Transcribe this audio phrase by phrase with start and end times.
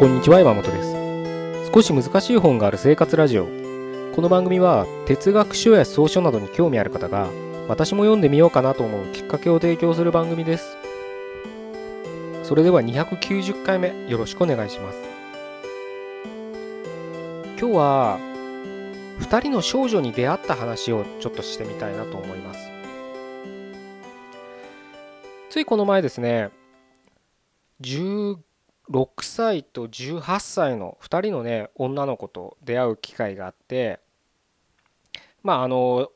[0.00, 1.70] こんにちは山本です。
[1.74, 3.44] 少し難しい本がある生活ラジオ。
[4.14, 7.28] この番組は哲学書や草書などに興味ある方が
[7.68, 10.78] 私も読んでみようかなと思うきっかけを提供する番組です。
[12.44, 14.98] それでは290回目よろしくお願いします。
[17.58, 18.18] 今日は
[19.18, 22.60] 2人の少女に出会った話をちょっとしてみたいなと思います。
[25.50, 26.48] ついこの前ですね
[28.90, 34.00] 6歳と18歳の2人のね女の子と出会う機会があって
[35.42, 36.10] まああの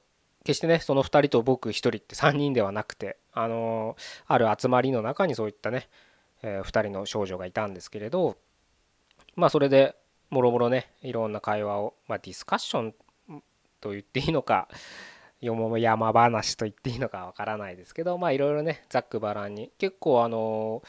[0.45, 5.89] 決してねその2人と僕1人って3人ではなくてあのある集まりの中にそういったね、
[6.43, 8.37] え2人の少女がいたんですけれど
[9.37, 9.97] まあそれで
[10.31, 12.95] もろもろねいろんな会話を、ま、ディスカッション
[13.81, 14.69] と言っていいのか
[15.41, 20.83] よも山話と言っていいのかわからないですけどまあいろいろねざっくばらんに結構あの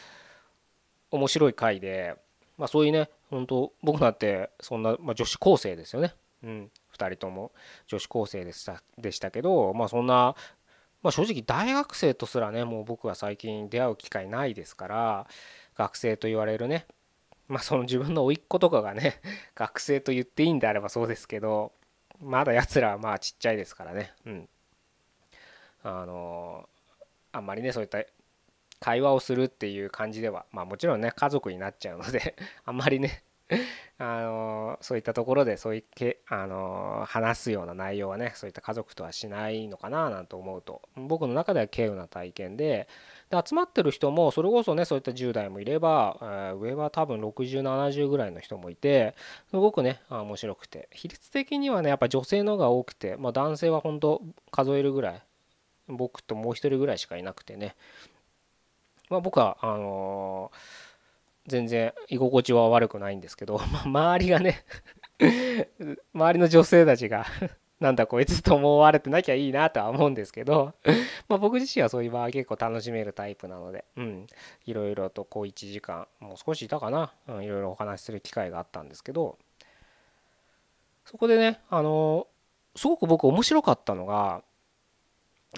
[1.16, 2.16] 面白い回で
[2.58, 6.13] まあそういうね本当僕なんてそんな、まあ、女子高生ですよね。
[6.44, 7.52] うん2人とも。
[7.88, 10.35] 女子高生でしたでしたけどまあそんな
[11.02, 15.27] まあ正直大学生とすらねもう僕は最近出会う機会ないですから
[15.75, 16.85] 学生と言われるね
[17.47, 19.19] まあその自分の甥っ子とかがね
[19.55, 21.73] 学生と言っていいんであればそうですけど
[22.19, 24.13] まだやつらはまあちっちゃいですからね。
[24.25, 24.50] うん。
[25.83, 26.67] あの
[27.31, 28.00] あんまりねそういった
[28.80, 33.23] 会話をするっていう感じではまあもちろんね家族になっちゃうので あんまりね
[33.98, 42.88] あのそういったところでそういけあの話すような内容はねそういった家族とはしないのかななんて思うと僕の中では稀有な体験で
[43.30, 49.16] で集まってる人もそれこそねそういった10代もいれば、えー、上は多分6070ぐらいの人もいて
[49.50, 50.90] すごくね面白くて。
[50.92, 55.22] 比率的にはねやっぱ女性の方が多くて、まあ、男性は本当数えるぐらい
[55.88, 57.76] 僕ともう一人ぐらいしかいなくてね、
[59.09, 60.51] まあ、僕はあの
[61.47, 64.66] 全然居心地は悪くないんですけど、 まあ、周りがね
[66.13, 67.25] 周りの女性たちが
[67.79, 70.73] なんだこいつと思われてなきゃいいなとは思うんですけど
[71.27, 74.27] まあ僕自身はそういう場合結構楽しめるタイプなので、うん、
[74.66, 79.37] いろいろとこう1時間もう少しいたかな、うん、いろいろお話しする機会があったんですけど
[81.05, 82.27] そこでねあの
[82.75, 84.41] すごく僕面白かったのが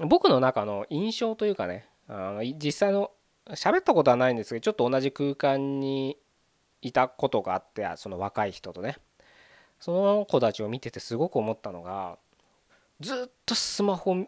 [0.05, 3.11] 僕の中の印象というかねあの実際の
[3.51, 6.17] 喋ったことはないんですけどちょっと同じ空間に
[6.81, 8.97] いたことがあってその若い人とね。
[9.79, 12.17] その子たちを見ててすごく思ったのが
[12.99, 14.27] ずっとスマホ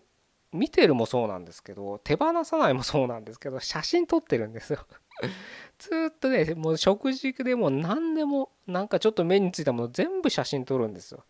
[0.52, 4.86] 見てるもそうなんですけど手放さないもそうなんですけど写真撮ってるんですよ。
[5.80, 11.24] ずっとねもう食事でも何でもなんかちょっと目についたもの全部写真撮るんですよ。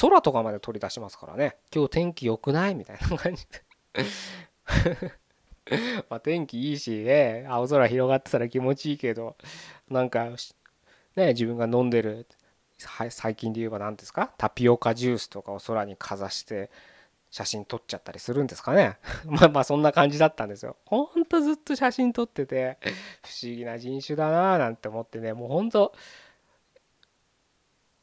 [0.00, 1.56] 空とかまで取り出しますからね。
[1.74, 2.74] 今日天気良くない？
[2.74, 3.62] みたいな感じで。
[6.10, 9.36] まあ天気いいしね青空広がってたら気持ちいいけど
[9.88, 10.28] なんか
[11.16, 12.26] ね自分が飲んでる
[13.10, 14.32] 最近で言えば何ですか？
[14.38, 16.70] タピオカジュースとかを空にかざして
[17.30, 18.96] 写真撮っちゃったりするんですかね？
[19.26, 20.76] まあまあそんな感じだったんですよ。
[20.86, 22.78] ほんとずっと写真撮ってて
[23.22, 25.92] 不思議な人種だなーなんて思ってねもうほんと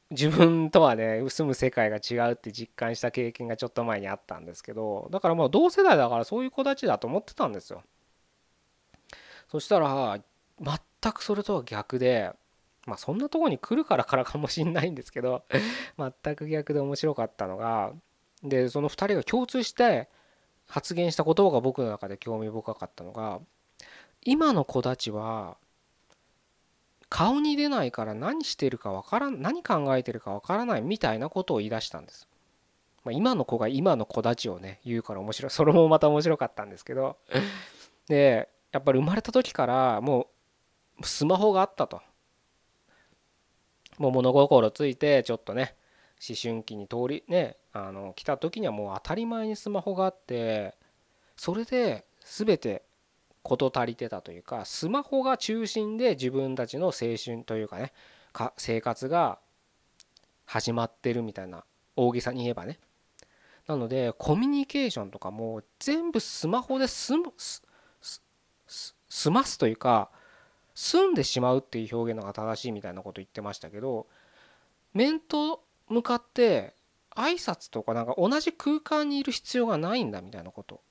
[0.09, 7.83] 自分とはね住む世界が違うって実感した経験がちょっと前にあったんですけどだからまあ同世代だからそういう子たちだと思ってたんですよ。
[9.49, 10.19] そしたら
[10.59, 12.31] 全くそれとは逆で
[12.85, 15.43] まあそんなとこに来るからからかもしんないんですけど
[16.23, 17.93] 全く逆で面白かったのが
[18.43, 20.09] でその2人が共通して
[20.67, 23.39] 発言した言葉が僕の中で興味深かったのが
[24.21, 25.57] 今の子たちは
[27.09, 32.27] 顔に出ないから何してるかわからん何考えてるかわからないみたいなことを言い出したんです。
[33.03, 37.17] まあ、今の子が今の子たちをね言うから面白いそれもまた面白かったんですけど
[38.09, 40.27] でやっぱり生まれた時からも
[40.99, 42.01] うスマホがあったと。
[43.97, 45.75] もう物心ついてちょっとね
[46.27, 50.75] 思春期に通りねあの来た時にはもう当たり前にスマホがあって
[51.35, 52.83] それで全て
[53.47, 56.91] 事足りてたというかスマホが中心で自分たちの青
[57.23, 57.93] 春というかね
[58.33, 59.39] か生活が
[60.45, 61.63] 始まってるみたいな
[61.95, 62.79] 大げさに言えばね。
[63.67, 67.33] なのでコミュニケーションとかも全部スマホで済む
[69.09, 70.09] 済ますというか
[70.73, 74.07] 済んでしまうっていう表現のが正しいみたいなこと言ってましたけど
[74.93, 76.75] 面と向かって
[77.15, 80.81] 挨拶とかなんか同じ空間にいる必要がないんだみたいなこと。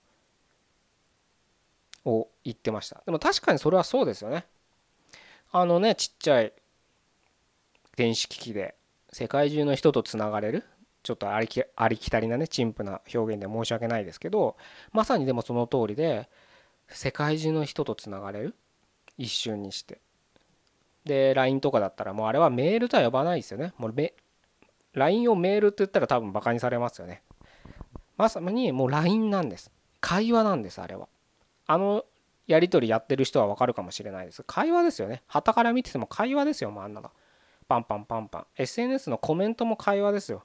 [2.07, 3.03] を言ってました。
[3.05, 4.47] でも確かにそれはそうですよね。
[5.53, 6.53] あのねちっちゃい
[7.97, 8.75] 電子機器で
[9.13, 10.65] 世界中の人とつながれる
[11.03, 14.57] ちょっとありきありきたりなね陳腐な表現で申し訳ないですけど
[14.93, 16.29] まさにでもその通りで
[16.89, 18.55] 世界中の人とつながれる
[19.19, 20.01] 一瞬にして。
[21.05, 23.73] で LINE とかだったらもうあれはメールとは呼ばないですよね。
[23.79, 23.95] もう
[24.95, 27.23] LINE をメールって言ったら多分バカにされますよね。
[28.17, 29.71] まさにもう LINE なんです。
[30.01, 31.09] 会話なんですあれは。
[31.67, 32.05] あの
[32.47, 34.43] やり取りやってる人はわかるかもしれないです。
[34.45, 35.23] 会話ですよね。
[35.27, 37.11] 旗から見てても会話ですよもうあんなの。
[37.69, 38.47] パンパンパンパン。
[38.57, 40.45] SNS のコメントも会話ですよ。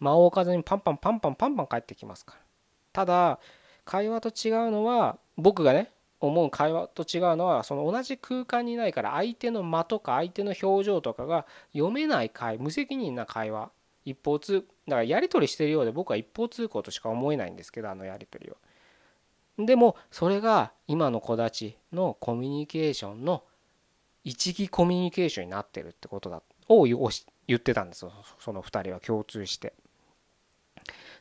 [0.00, 2.38] 間を置かずにパンパンパンパンパンパン返ってきますから。
[2.92, 3.38] ただ
[3.84, 13.70] 会話と違うのは僕がね思う会話と違うのはその同じ空間にないから相手の間とか相手の表情とかが読めない会無責任な会話。
[14.04, 18.56] 一方通だからやり取りしてるようで僕は一方通行としか思えないんですけどあのやり取りは。
[19.58, 23.42] でもそれが今の子たちのコミュニケーションの
[24.24, 29.74] 一義コミュニケーションになってるってことだを言ってたんですよその2人は共通して。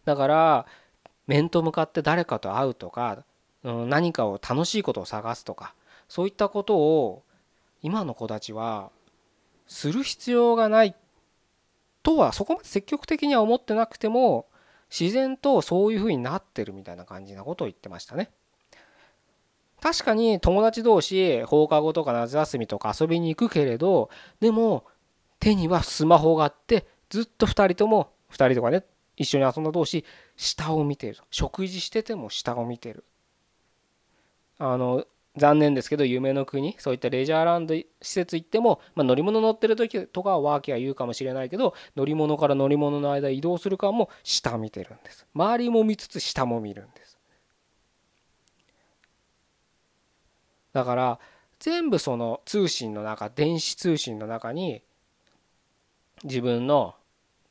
[0.06, 0.66] だから
[1.28, 3.24] 面と向かって誰かと会うとか
[3.64, 5.76] 何かを楽しいことを探すとか
[6.08, 7.24] そういったことを
[7.84, 8.92] 今の子たちは
[9.68, 10.96] する必要がない
[12.04, 14.48] とはそこまで積極的には思ってなくても
[14.92, 18.30] 自然とそういうふうになってるみたいな感じなことを言ってましたね。
[19.82, 24.86] 確かに友達同士放課後とか夏休みとか遊びに行くけれどでも
[25.40, 28.86] 手にはスマホがあってずっと2人とも2人とかね
[29.18, 30.06] 一緒に遊んだ同士
[30.38, 33.04] 下を見てる食事してても下を見てる
[34.60, 35.06] あの
[35.38, 45.26] 残念ですけど夢の国そういったレジャーランド施設行っても、まあ、乗り物乗ってる時とかはワーキャー言うかもしれないけど乗り物から乗り物の間移動するかも下見てるんです。
[45.34, 47.18] 周りも見つつ下も見るんです。
[50.74, 51.20] だから
[51.60, 54.84] 全部その通信の中電子通信の中に
[56.24, 56.96] 自分の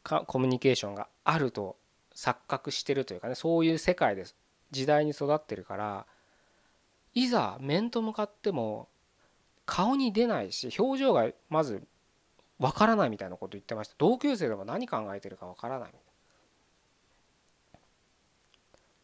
[0.04, 1.76] コミュニケーションがあると
[2.14, 4.36] 錯覚してるというかねそういう世界です。
[4.70, 6.06] 時代に育ってるから
[7.14, 8.88] いざ面と向かっても
[9.66, 11.82] 顔に出ないし表情がまず
[12.58, 13.94] わからないみたいなこと言ってました。
[13.98, 15.92] 同級生でも何考えてるかわからない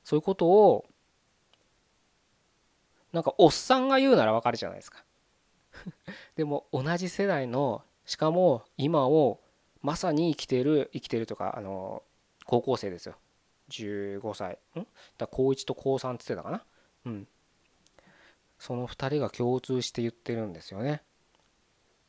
[0.05, 0.87] そういうことを
[3.12, 5.03] なんかおっさんが言うならわかるじゃないですか。
[6.37, 9.41] でも同じ世代のしかも今を
[9.82, 12.05] まさに生きてる生きてるとかあの
[12.44, 13.17] 高校生ですよ。
[13.70, 14.58] 15歳。
[14.79, 14.87] ん？
[15.19, 16.64] だ高1と高3って言ってたかな。
[17.06, 17.29] うん。
[18.58, 21.03] その2人が共通して言ってるんですよね。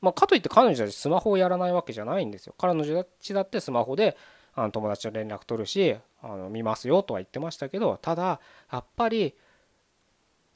[0.02, 2.56] まあ、かといって彼女たちスマホをやらないわけじゃないんですよ。
[2.58, 4.16] 彼女たちだってスマホで
[4.54, 8.40] あの友達と連絡取るしあの見ますよとは言ってましたけどただ
[8.72, 9.36] やっぱり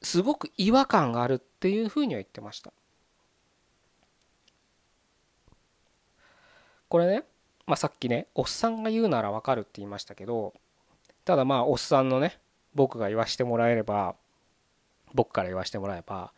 [0.02, 2.72] すごく違和感があるっていうふうには言ってました。
[6.88, 7.24] これね、
[7.66, 10.52] まあ、さっきねおっさんが言うならわかるって言いましたけど
[11.24, 12.38] ただまあおっさんのね
[12.74, 14.14] 僕が言わしてもらえれば
[15.14, 16.32] 僕から言わせてもらえば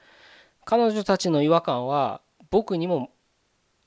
[0.65, 3.11] 彼女たちの違和感は僕にも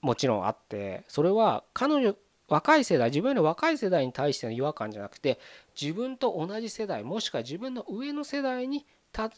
[0.01, 2.16] もちろんあってそれは彼女
[2.48, 5.39] 若い世代自分より若い世代に対しての違和感じゃなくて
[5.80, 8.86] 自分と同じ世代もしくは自分の上の世代に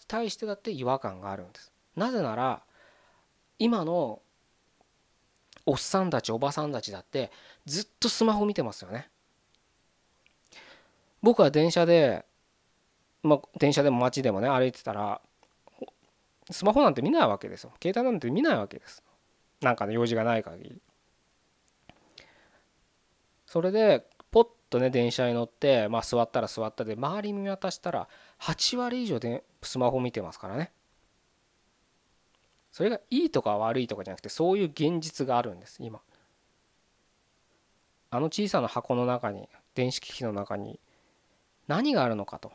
[0.07, 1.72] 対してだって違和感があるんです。
[1.95, 2.62] なぜなら
[3.57, 4.22] 今の
[5.66, 7.31] おっさんたちおばさんたちだって
[7.66, 9.10] ずっとスマホ見てますよね。
[11.21, 12.26] 僕は電車で
[13.23, 15.21] まあ電車でも街でもね歩いてたら
[16.49, 17.71] スマホなんて見ないわけですよ。
[17.81, 19.03] 携帯なんて見ないわけです。
[19.61, 20.81] なんかの用事がない限り。
[23.45, 28.07] それでポッとね電車に乗って、まあ、座ったら座ったで周り見渡したら
[28.39, 30.71] 8割以上でスマホ見てますからね。
[32.71, 36.01] それがいいとか悪いとかじゃなくてそういう現実があるんです今。
[38.11, 40.79] あの小さな箱の中に電子機器の中に
[41.68, 42.51] 何があるのかと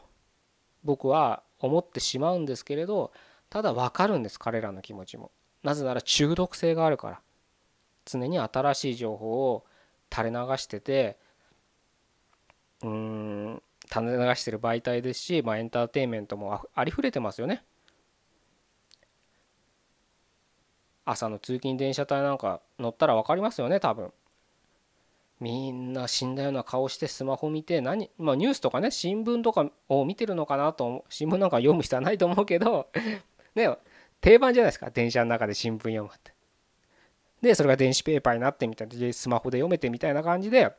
[0.82, 3.12] 僕は思ってしまうんですけれど
[3.54, 5.30] ただ分かるんです彼らの気持ちも。
[5.62, 7.20] なぜなら中毒性があるから。
[8.04, 9.64] 常に新しい情報を
[10.12, 11.16] 垂れ流してて
[12.82, 17.64] うーん垂れ流してる媒体ですし、まあ、エンターテインメントもありふれてますよね。
[21.04, 24.12] 朝の通勤電車帯なんか乗ったら分かりますよね多分。
[25.38, 32.88] みんな死んだような顔してスマホ見て何まあニュースとかね新聞とかを見てるのかなと新聞なんか読む人はないと思うけど
[33.54, 33.76] ね、
[34.20, 36.32] 定番じゃないですか電車の中で新聞読むって。
[37.40, 40.74] でそれが電子ペーパーになってみたいなスマホで読めてみたいな感じで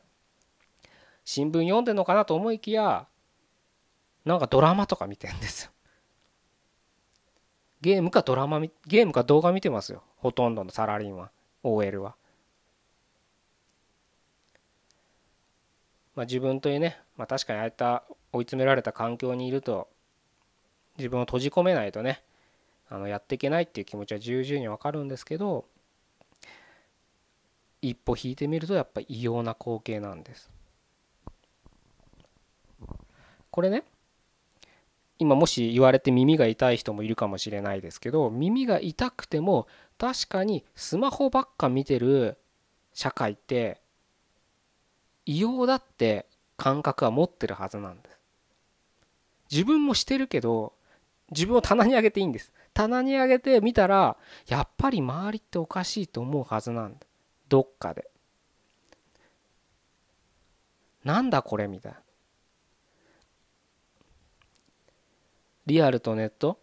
[1.24, 3.06] 新聞読んでんのかなと思いきや
[4.24, 5.70] なんかドラマとか見てんですよ。
[7.80, 11.30] ゲームかドラマゲームか動画見てますよほとんどのサラリーマン
[11.62, 12.16] OL は。
[16.16, 18.02] まあ、自分というね、まあ、確かにああいった
[18.32, 19.88] 追い詰められた環境にいると
[20.96, 22.22] 自分を閉じ込めないとね
[22.88, 25.66] あのやっていけないっていう気持ちは重々にわかるんですけど
[27.82, 30.50] 一歩引いてみるとやっぱ異様な光景なんです。
[33.50, 33.84] これね
[35.18, 39.66] 今もし言われて耳が痛い人もいるかもしれないですけど耳が痛くても
[39.98, 42.36] 確かにスマホばっか見てる
[42.92, 43.80] 社会って
[45.24, 46.26] 異様だって
[46.56, 48.18] 感覚は持ってるはずなんです。
[49.50, 50.72] 自分もしてるけど
[51.30, 52.52] 自分を棚に上げていいんです。
[52.76, 54.18] 棚に上げてみたら
[54.48, 56.98] やっぱり周りっておかしいと思うはずなんだ。
[57.48, 58.06] どっかで。
[61.02, 61.98] なんだこれみたいな。
[65.64, 66.58] リアルとネット？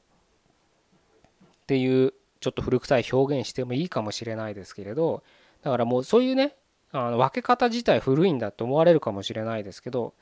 [1.63, 5.23] っていうちょっと古臭い表現してもいいかもしれないですけれど
[5.63, 6.55] だからもうそういうね
[6.91, 10.13] あの分け方自体古いんだと思われるかもしれないですけど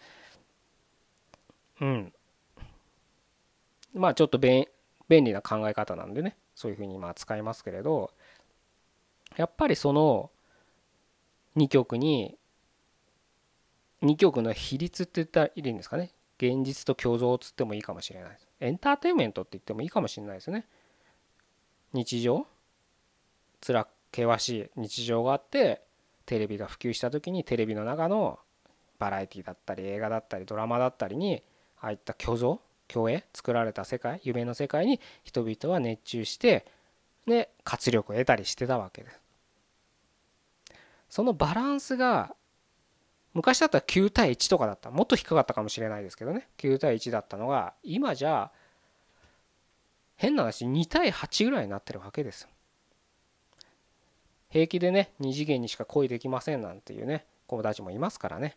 [1.81, 2.13] うん。
[3.93, 4.67] まあちょっと便
[5.11, 8.11] 便利な考え方なんでねそういうふうにまあ使いますけれど
[9.35, 10.31] やっぱりその
[11.57, 12.37] 2曲に
[14.03, 18.47] 2曲の比率って言ったらいいんですかね現実と共存をつってもいいかもしれないです。
[18.61, 20.65] エンターテインメントって言ってもいいかもしれないですね。
[21.93, 22.47] 日常
[23.61, 25.83] 辛険しい日常があって
[26.25, 28.39] テレビが普及した時にテレビの中の
[28.97, 31.43] バラエティだったり映画だったりドラマだったりに
[31.79, 32.59] ああいった虚像
[32.91, 36.65] 虚栄作られた世界夢の世界に人々は熱中して
[37.27, 39.21] で活力を得たりしてたわけです。
[41.09, 42.35] そのバランスが
[43.33, 46.47] 昔だったら9対1とかだったもっと低かったかもしれないですけどね。
[46.57, 48.51] 9対1だったのが今じゃ
[50.21, 52.47] 変な話2対8ぐらいになってるわけです
[54.51, 58.55] 平気でね2次元にしか恋できませんなんていうね子供たちもいますからね。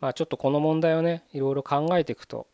[0.00, 2.46] まあちょっとこの問題をねいろいろ考えていくと。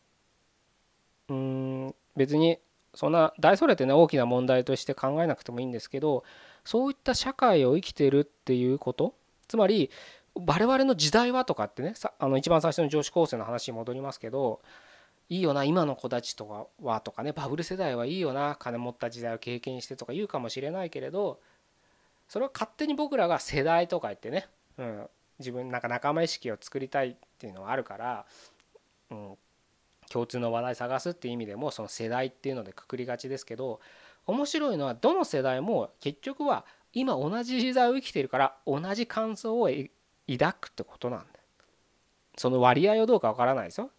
[1.27, 2.59] うん別に
[2.93, 6.23] そんな大それてね大きな問題として考えなくてもいいんですけど
[6.63, 9.15] そういった社会を生きてるっていうこと
[9.47, 9.91] つまり
[10.33, 14.61] 我々の時代はとかってねあの一番最初の女子高生の話に戻りますけど
[15.29, 21.39] いいよな今の子たちとかはとかねバブル世代はいいよな金持った時代を経験してとか言うかもしれないけれど
[22.27, 24.47] それは勝手に僕らが世代とか言ってね、
[24.77, 25.07] うん、
[25.39, 28.25] 自分なんか仲間意識を作りたいっていうのはあるから、
[29.11, 29.37] うん、
[30.09, 33.79] 共通の話題探すっていう意味でもその世代っていうのでくくりがちですけど
[34.27, 39.69] 面白いのはどの世代も結局は今同じ時代を生きてるから同じ感想を
[40.27, 41.25] 抱くってことなんだ
[42.37, 43.91] その割合はどうかわからないですよ。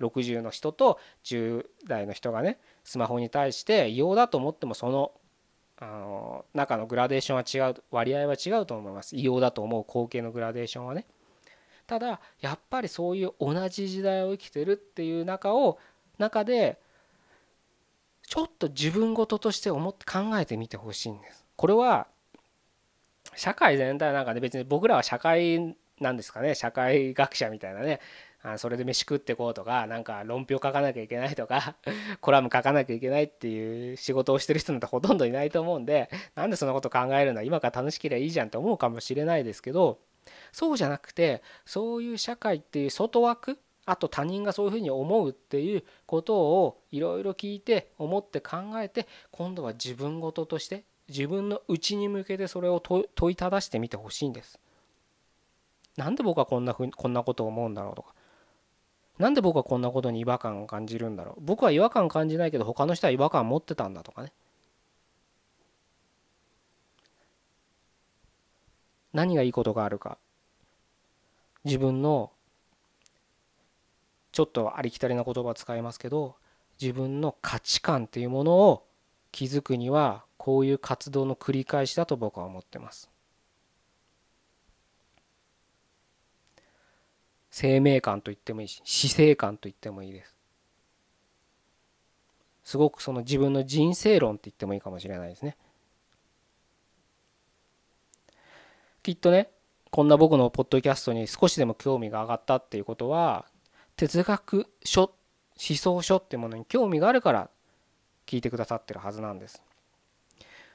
[0.00, 5.12] 60の人と10代の人がねスマホに対して異様だと思ってもその
[5.78, 9.14] あの中のグラデーションは違う割合は違うと思います。
[9.16, 11.06] 異様だと思う光景のグラデーションはね。
[11.86, 15.78] ただやっぱりそういう同じ時代を生きてるっていう中を
[16.18, 16.78] 中で
[18.26, 21.44] ちょっと自分事として思って考えてみてほしいんです。
[21.56, 22.06] これは
[23.34, 26.54] 社会全体なんかね別に僕らは社会なんですかね。
[26.54, 28.00] 社会学者みたいなね。
[28.42, 31.76] あそれで飯食ってこうとかなんか論評書かなきゃいけないとか
[32.20, 39.98] コラム書かなきゃいけないっていう仕事をしてる人なんて ほとんどいないと思うんでなんでそんなこと考えるんだ今から楽しければいいじゃんって思うかもしれないですけど
[40.52, 43.58] そうじゃなくてそういう社会っていう外枠？
[43.88, 54.58] あと他人がそういうふうに思うっていうことをいろいろ聞いて思って考えて今度は自分事として自分の内に向けてそれを問いただしてみてほしいんです。
[55.96, 58.15] なんで僕はこんなふうにこんなことを思うんだろうとか。
[59.18, 61.40] なんで僕はこんなことに違和感を感じるんだろう。
[61.40, 64.32] 僕は違和感感じないけど他の人は違和感持ってたんだとかね。
[69.12, 70.18] 何がいいことがあるか。
[71.64, 72.30] 自分の
[74.32, 76.36] ちょっとありきたりな言葉を使いますけど
[76.80, 78.86] 自分の価値観っていうものを
[79.32, 83.10] 気づくにはこういう活動の繰り返しだと僕は思ってます。
[87.58, 90.36] 生命感と言ってもいいし死生観と言ってもいいです。
[92.64, 95.56] すごくその自分の人生論って言ってもいいかもしれないですね。
[99.02, 99.48] きっとね
[99.90, 103.46] こんな僕のポッドキャストに少しでも興味が上がったっていうことは
[103.96, 105.14] 哲学書思
[105.56, 107.48] 想書っていうものに興味があるから
[108.26, 109.62] 聞いてくださってるはずなんです。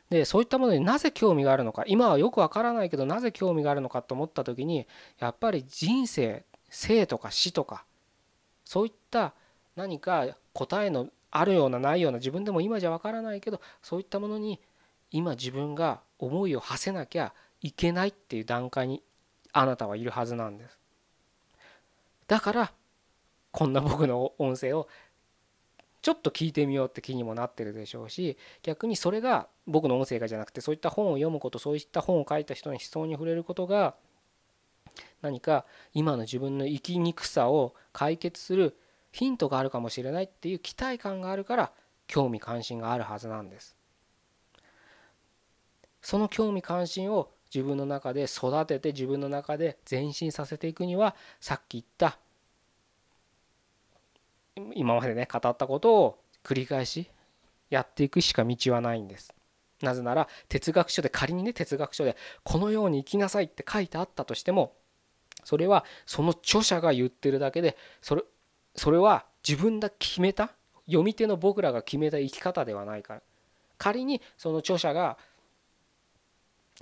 [0.09, 4.87] でそういったものになぜ興味があるのか今はよくわからないけどなぜ興味があるのかと思った時に
[5.19, 7.85] やっぱり人生生とか死とか
[8.65, 9.33] そういった
[9.75, 14.59] 何か答えのあるようなないような自分でも今じゃわからないけどそういったものに
[15.11, 19.03] 今自分が思いを馳せなきゃいけないっていう段階に
[19.53, 20.79] あなたはいるはずなんです。
[22.27, 22.71] だから
[23.51, 24.87] こんな僕の音声を
[26.01, 33.95] ちょっと聞いてみようって気にもなってるでしょうし逆にそれが僕の音声がじゃなくてそういった本を読むことそういった本を書いた人の思想に触れることが
[35.21, 38.77] 何か今の自分の生きにくさを解決する
[39.11, 41.71] ヒントがあるかもしれないっていう期待感があるから
[42.07, 43.75] 興味関心があるはずなんです。
[46.01, 52.17] その興味関心を自分の中で育てて自分の中で前進させていくにはさっき言った
[54.73, 57.09] 今までね語ったことを繰り返し
[57.69, 59.33] やっていくしか道はないんです。
[59.81, 64.73] なぜなら哲学書で仮にね哲学書でこのように生きなさいって書いてあったとしても
[65.43, 68.23] それはその著者が言ってるだけでそれ
[68.75, 70.51] それは自分が決めた
[70.85, 73.21] 読み手の僕らが決めた生き方ではないから
[73.77, 75.17] 仮にその著者が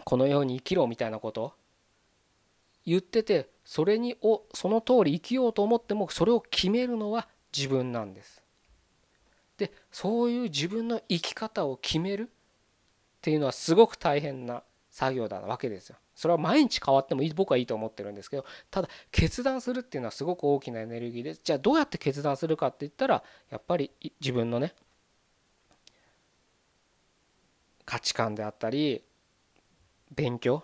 [0.04, 1.54] このように生きろみたいなこと
[2.86, 8.42] 言っててそれにをその通り生きようと思ってもそれを決めるのは自分なんです。
[9.58, 12.32] でそういう自分の生き方を決めるっ
[13.22, 15.98] ていうのはすごく大変な作業だわけですよ。
[16.20, 24.74] それは毎日変わってもいい僕はいいと思ってるんですけどただ決断するっていうのはすごく大きなエネルギーでじゃあどうやって決断するかって言ったらやっぱり自分のね
[27.86, 29.02] 価値観であったり
[30.14, 30.62] 勉強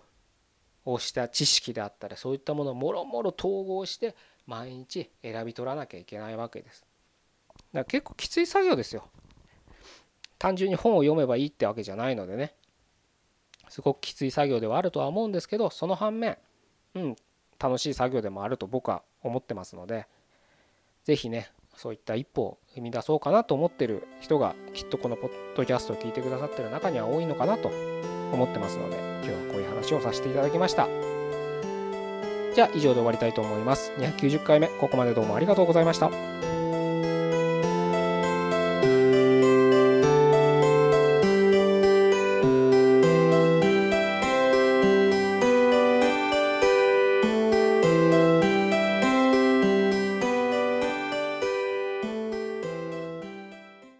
[0.83, 4.13] をした知識であったりそういったものをもろもろ統合して
[4.45, 6.85] 毎日選び取らなきゃいけないわけです。
[7.51, 9.05] だから結構きつい作業ですよ。
[10.37, 12.53] 単純に本を読めばいいってわけじゃないのでね
[13.69, 16.37] すごくきつい作業ではあるとは思うんですけどその反面
[16.95, 17.15] うん
[17.59, 20.07] 楽しい作業でもあると僕は思ってますので
[21.05, 27.69] 是非ねそういった一歩を踏み出そうかなと思ってる人がきっとこのポッドキャストを聞いてくださってる中には多いのかなと
[28.31, 30.87] 思ってますので今日はこういう話をさせていただきました。
[32.55, 33.91] じゃあ以上で終わりたいと思います。
[33.97, 36.44] 290回目ここまでどうもありがとうございました。